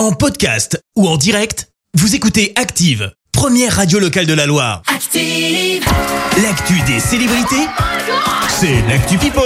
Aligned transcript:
En 0.00 0.12
podcast 0.12 0.82
ou 0.96 1.06
en 1.06 1.18
direct, 1.18 1.68
vous 1.92 2.14
écoutez 2.14 2.54
Active, 2.56 3.12
première 3.32 3.76
radio 3.76 3.98
locale 3.98 4.24
de 4.24 4.32
la 4.32 4.46
Loire. 4.46 4.80
Active. 4.86 5.84
L'actu 6.42 6.80
des 6.86 6.98
célébrités, 6.98 7.66
c'est 8.60 8.82
l'actu 8.88 9.16
People. 9.16 9.42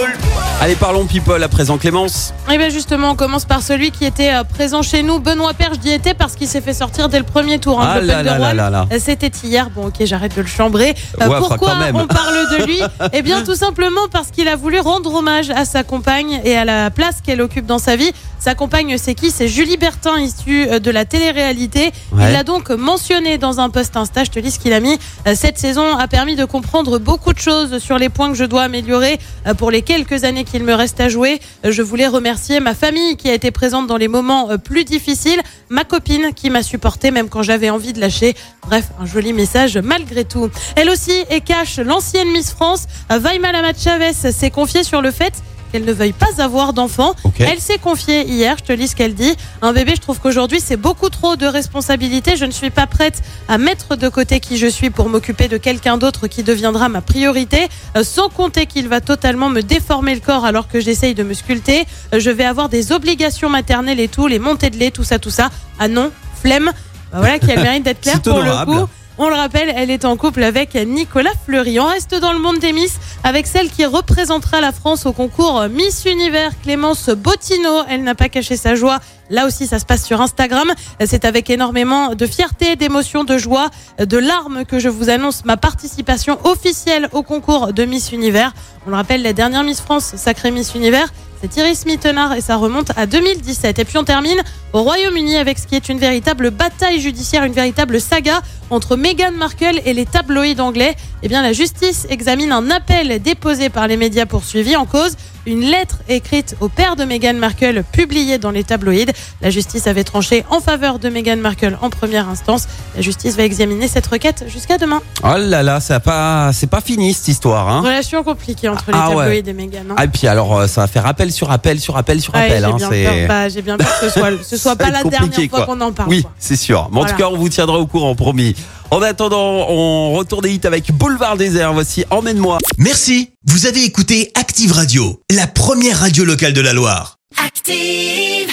Allez, 0.61 0.77
parlons 0.77 1.05
people 1.05 1.43
à 1.43 1.49
présent, 1.49 1.79
Clémence. 1.79 2.33
Et 2.53 2.57
bien 2.59 2.69
justement, 2.69 3.11
on 3.11 3.15
commence 3.17 3.45
par 3.45 3.61
celui 3.63 3.91
qui 3.91 4.05
était 4.05 4.33
euh, 4.33 4.45
présent 4.45 4.83
chez 4.83 5.03
nous. 5.03 5.19
Benoît 5.19 5.53
Perche 5.53 5.79
d'y 5.79 5.91
était 5.93 6.15
parce 6.15 6.37
qu'il 6.37 6.47
s'est 6.49 6.61
fait 6.61 6.73
sortir 6.73 7.09
dès 7.09 7.19
le 7.19 7.25
premier 7.25 7.59
tour. 7.59 7.81
hein, 7.81 7.95
Ah 7.97 8.01
de 8.01 8.07
là 8.07 8.23
l'Open 8.23 8.27
là 8.27 8.35
de 8.37 8.41
là 8.41 8.47
Rouen. 8.49 8.55
là 8.57 8.71
là. 8.71 8.87
Euh, 8.93 8.99
C'était 9.01 9.31
hier. 9.45 9.69
Bon, 9.71 9.87
ok, 9.89 9.95
j'arrête 10.05 10.35
de 10.37 10.41
le 10.41 10.47
chambrer. 10.47 10.95
Euh, 11.21 11.27
Ouais, 11.29 11.39
pourquoi 11.39 11.59
quand 11.59 11.77
même. 11.77 11.97
on 11.97 12.07
parle 12.07 12.35
de 12.59 12.65
lui 12.65 12.79
Eh 13.13 13.23
bien, 13.23 13.43
tout 13.43 13.57
simplement 13.57 14.01
parce 14.11 14.29
qu'il 14.31 14.49
a 14.49 14.57
voulu 14.57 14.79
rendre 14.81 15.13
hommage 15.15 15.51
à 15.51 15.65
sa 15.65 15.83
compagne 15.83 16.41
et 16.45 16.57
à 16.57 16.65
la 16.65 16.91
place 16.91 17.17
qu'elle 17.25 17.41
occupe 17.43 17.67
dans 17.67 17.79
sa 17.79 17.97
vie. 17.97 18.13
Sa 18.39 18.55
compagne, 18.55 18.97
c'est 18.99 19.15
qui? 19.15 19.31
C'est 19.31 19.49
Julie 19.49 19.77
Bertin, 19.79 20.19
issue 20.21 20.67
de 20.81 20.91
la 20.91 21.05
télé-réalité. 21.05 21.93
Ouais. 22.13 22.27
Il 22.29 22.33
l'a 22.33 22.45
donc 22.45 22.71
mentionné 22.71 23.39
dans 23.39 23.59
un 23.59 23.71
post 23.71 23.97
Insta. 23.97 24.23
Je 24.25 24.31
te 24.31 24.39
lis 24.39 24.53
ce 24.53 24.59
qu'il 24.59 24.73
a 24.73 24.81
mis. 24.81 24.99
Cette 25.35 25.59
saison 25.59 25.97
a 25.99 26.07
permis 26.09 26.37
de 26.37 26.45
comprendre 26.45 26.99
beaucoup 26.99 27.33
de 27.33 27.39
choses 27.39 27.79
sur 27.79 27.99
les 27.99 28.09
points 28.09 28.29
que 28.31 28.37
je 28.37 28.45
dois 28.45 28.63
améliorer 28.63 29.04
euh, 29.47 29.55
pour 29.55 29.71
les 29.71 29.83
quelques 29.83 30.25
années 30.25 30.45
qu'il 30.45 30.65
me 30.65 30.75
reste 30.75 31.01
à 31.01 31.09
jouer. 31.09 31.41
Euh, 31.65 31.73
Je 31.73 31.83
voulais 31.83 32.07
remercier 32.07 32.61
ma 32.61 32.75
famille 32.75 33.17
qui 33.17 33.29
a 33.29 33.35
été 33.35 33.51
présente 33.51 33.87
dans 33.87 33.97
les 33.97 34.09
moments 34.09 34.51
euh, 34.51 34.57
plus 34.57 34.85
difficiles, 34.85 35.41
ma 35.69 35.85
copine 35.85 36.33
qui 36.35 36.51
m'a 36.51 36.63
supporté 36.63 37.11
même 37.11 37.29
quand 37.29 37.43
j'avais 37.43 37.71
envie 37.71 37.93
de 37.93 38.01
lâcher. 38.01 38.35
Bref, 38.67 38.87
un 39.01 39.07
joli 39.07 39.33
message 39.33 39.79
malgré 39.79 40.25
tout. 40.25 40.51
Elle 40.77 40.91
aussi 40.91 41.25
et 41.31 41.41
cache 41.41 41.79
l'ancienne 41.79 42.31
Miss 42.31 42.53
France, 42.53 42.85
Vaima 43.11 43.53
Lamat 43.53 43.75
Chavez, 43.79 44.13
s'est 44.13 44.51
confiée 44.51 44.85
sur 44.85 45.03
le 45.03 45.11
fait 45.11 45.35
qu'elle 45.75 45.85
ne 45.85 45.93
veuille 45.93 46.13
pas 46.13 46.41
avoir 46.41 46.73
d'enfant. 46.73 47.15
Elle 47.41 47.59
s'est 47.59 47.79
confiée 47.79 48.25
hier, 48.29 48.55
je 48.61 48.63
te 48.63 48.73
lis 48.73 48.87
ce 48.87 48.95
qu'elle 48.95 49.15
dit. 49.15 49.35
Un 49.61 49.73
bébé, 49.73 49.95
je 49.97 50.01
trouve 50.01 50.21
qu'aujourd'hui, 50.21 50.61
c'est 50.65 50.77
beaucoup 50.77 51.09
trop 51.09 51.35
de 51.35 51.47
responsabilités. 51.47 52.37
Je 52.37 52.45
ne 52.45 52.53
suis 52.53 52.71
pas 52.71 52.87
prête 52.87 53.23
à 53.49 53.59
mettre 53.59 53.97
de 53.97 54.09
côté 54.09 54.39
qui 54.39 54.57
je 54.57 54.69
suis 54.69 54.91
pour 54.91 55.09
m'occuper 55.09 55.49
de 55.49 55.57
quelqu'un 55.57 55.99
d'autre 55.99 56.29
qui 56.29 56.45
deviendra 56.45 56.89
ma 56.89 57.01
priorité, 57.01 57.67
Euh, 57.97 58.05
sans 58.05 58.29
compter 58.29 58.67
qu'il 58.67 58.87
va 58.89 59.01
totalement 59.01 59.49
me 59.49 59.63
déformer 59.63 60.15
le 60.15 60.21
corps 60.21 60.45
alors 60.45 60.69
que 60.69 60.79
j'essaye 60.79 61.15
de 61.15 61.25
me 61.25 61.35
sculpter. 61.35 61.87
Euh, 62.13 62.21
Je 62.21 62.31
vais 62.31 62.45
avoir 62.45 62.69
des 62.69 62.93
obligations 62.93 63.49
maternelles 63.49 63.99
et 63.99 64.07
tout, 64.09 64.29
les 64.29 64.39
montées 64.39 64.71
de 64.71 64.77
lait, 64.79 64.93
tout 64.93 65.03
ça, 65.05 65.19
tout 65.19 65.31
ça. 65.31 65.51
Ah 65.81 65.89
non, 65.89 66.13
flemme. 66.41 66.71
Bah 67.13 67.19
voilà 67.19 67.39
qui 67.41 67.51
a 67.51 67.57
le 67.57 67.63
mérite 67.63 67.83
d'être 67.85 68.01
claire 68.01 68.21
C'est 68.25 68.31
pour 68.31 68.43
le 68.43 68.65
coup. 68.65 68.87
On 69.17 69.29
le 69.29 69.37
rappelle, 69.37 69.73
elle 69.77 69.91
est 69.91 70.05
en 70.05 70.17
couple 70.17 70.43
avec 70.43 70.75
Nicolas 70.75 71.31
Fleury. 71.47 71.79
On 71.79 71.87
reste 71.87 72.17
dans 72.17 72.33
le 72.33 72.41
monde 72.41 72.59
des 72.59 72.73
Miss 72.73 72.99
avec 73.23 73.47
celle 73.47 73.71
qui 73.71 73.85
représentera 73.85 74.61
la 74.61 74.73
France 74.73 75.07
au 75.07 75.13
concours 75.13 75.67
Miss 75.71 76.05
Univers, 76.05 76.51
Clémence 76.65 77.11
Bottino. 77.11 77.85
Elle 77.89 78.03
n'a 78.03 78.17
pas 78.17 78.29
caché 78.29 78.57
sa 78.57 78.75
joie. 78.75 78.99
Là 79.31 79.47
aussi, 79.47 79.69
ça 79.69 79.79
se 79.79 79.87
passe 79.87 80.05
sur 80.05 80.21
Instagram. 80.21 80.69
C'est 81.07 81.25
avec 81.25 81.49
énormément 81.49 82.17
de 82.17 82.27
fierté, 82.27 82.75
d'émotion, 82.75 83.23
de 83.23 83.39
joie, 83.39 83.71
de 84.01 84.19
larmes 84.19 84.65
que 84.65 84.81
je 84.81 84.89
vous 84.89 85.11
annonce 85.11 85.45
ma 85.45 85.57
participation 85.57 86.37
officielle 86.45 87.09
au 87.13 87.23
concours 87.23 87.73
de 87.73 87.85
Miss 87.85 88.11
Univers. 88.11 88.53
On 88.85 88.91
le 88.91 88.97
rappelle, 88.97 89.23
la 89.23 89.33
dernière 89.33 89.63
Miss 89.63 89.81
France, 89.81 90.17
sacrée 90.17 90.51
Miss 90.51 90.75
Univers, 90.75 91.13
c'est 91.45 91.61
Iris 91.61 91.85
Mittenard 91.85 92.33
et 92.33 92.41
ça 92.41 92.57
remonte 92.57 92.91
à 92.97 93.05
2017. 93.05 93.79
Et 93.79 93.85
puis 93.85 93.99
on 93.99 94.05
termine 94.05 94.43
au 94.73 94.83
Royaume-Uni 94.83 95.37
avec 95.37 95.59
ce 95.59 95.67
qui 95.67 95.75
est 95.75 95.91
une 95.91 95.99
véritable 95.99 96.51
bataille 96.51 97.01
judiciaire, 97.01 97.45
une 97.45 97.53
véritable 97.53 98.01
saga 98.01 98.41
entre 98.71 98.97
Meghan 98.97 99.33
Markle 99.33 99.81
et 99.85 99.93
les 99.93 100.07
tabloïds 100.07 100.59
anglais. 100.61 100.97
Eh 101.23 101.29
bien, 101.29 101.43
la 101.43 101.53
justice 101.53 102.07
examine 102.09 102.51
un 102.51 102.71
appel 102.71 103.21
déposé 103.21 103.69
par 103.69 103.89
les 103.89 103.99
médias 103.99 104.25
poursuivis 104.25 104.77
en 104.77 104.87
cause 104.87 105.17
une 105.47 105.61
lettre 105.61 105.99
écrite 106.09 106.57
au 106.61 106.69
père 106.69 106.97
de 106.97 107.05
Meghan 107.05 107.35
Markle 107.35 107.83
publiée 107.93 108.39
dans 108.39 108.51
les 108.51 108.65
tabloïds. 108.65 109.07
La 109.43 109.51
justice 109.51 109.87
avait 109.87 110.05
tranché 110.05 110.45
en 110.51 110.61
faveur 110.61 110.99
de 110.99 111.09
Meghan 111.09 111.37
Markle 111.37 111.77
en 111.83 111.91
première 111.91 112.29
instance. 112.29 112.67
La 112.97 113.03
justice 113.03 113.37
va 113.37 113.43
examiner 113.45 113.89
cette 113.89 114.07
requête 114.07 114.45
jusqu'à 114.49 114.79
demain. 114.79 115.01
Oh 115.23 115.35
là 115.39 115.63
là, 115.63 115.81
ça 115.81 116.01
pas, 116.01 116.51
c'est 116.53 116.67
pas 116.69 116.81
fini 116.81 117.13
cette 117.15 117.29
histoire. 117.29 117.69
Hein. 117.69 117.81
Relation 117.81 118.23
compliquée 118.25 118.69
entre 118.69 118.85
les 118.89 118.95
Ah 118.97 119.11
ouais. 119.11 119.17
tabloïds 119.43 119.49
et 119.49 119.53
Meghan. 119.53 119.79
hein. 119.91 119.95
Ah, 119.99 120.05
et 120.05 120.09
puis 120.09 120.27
alors, 120.27 120.57
euh, 120.59 120.67
ça 120.67 120.83
va 120.83 120.87
faire 120.87 121.07
appel 121.07 121.33
sur 121.33 121.51
appel 121.51 121.81
sur 121.81 121.97
appel 121.97 122.21
sur 122.21 122.35
Ouais, 122.35 122.41
appel. 122.47 122.59
j'ai 122.65 122.65
hein, 122.73 122.77
bien, 122.77 122.89
peur, 122.89 123.29
bah, 123.29 123.49
j'ai 123.49 123.63
bien 123.63 123.77
peur 123.77 123.89
que 124.01 124.09
ce 124.09 124.19
soit, 124.19 124.31
ce 124.43 124.57
soit 124.65 124.77
pas 124.77 124.91
la 124.91 125.05
dernière 125.05 125.51
fois 125.51 125.67
qu'on 125.67 125.81
en 125.81 125.93
parle. 125.93 126.09
Oui, 126.09 126.25
c'est 126.39 126.57
sûr. 126.57 126.89
Mais 126.91 126.97
en 126.99 127.01
Voilà. 127.01 127.13
tout 127.13 127.19
cas, 127.19 127.29
on 127.31 127.37
vous 127.37 127.49
tiendra 127.49 127.79
au 127.79 127.87
courant, 127.87 128.15
promis. 128.15 128.55
En 128.95 129.03
attendant, 129.03 129.69
on 129.71 130.13
retourne 130.13 130.43
des 130.43 130.55
hits 130.55 130.61
avec 130.63 130.93
Boulevard 130.93 131.37
Désert. 131.37 131.73
Voici 131.73 132.05
Emmène-moi. 132.11 132.59
Merci, 132.79 133.31
vous 133.45 133.67
avez 133.67 133.83
écouté 133.83 134.31
Active 134.37 134.71
Radio, 134.71 135.21
la 135.33 135.49
première 135.49 135.99
radio 135.99 136.25
locale 136.25 136.53
de 136.53 136.61
la 136.61 136.73
Loire. 136.73 137.19
Active. 137.45 138.44